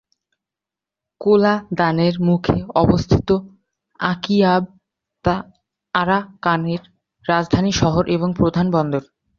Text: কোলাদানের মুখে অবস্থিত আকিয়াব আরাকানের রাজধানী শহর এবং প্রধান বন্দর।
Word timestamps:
কোলাদানের 1.21 2.15
মুখে 2.21 2.57
অবস্থিত 2.75 3.29
আকিয়াব 3.99 4.63
আরাকানের 5.93 6.81
রাজধানী 7.25 7.71
শহর 7.81 8.03
এবং 8.07 8.29
প্রধান 8.33 8.65
বন্দর। 8.71 9.03